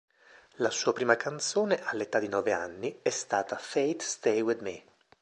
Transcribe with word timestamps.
La 0.55 0.71
sua 0.71 0.93
prima 0.93 1.15
canzone, 1.15 1.79
all'età 1.83 2.17
di 2.17 2.27
nove 2.27 2.53
anni, 2.53 2.99
è 3.03 3.11
stata 3.11 3.55
"Fate 3.57 3.99
Stay 3.99 4.41
With 4.41 4.61
Me". 4.61 4.83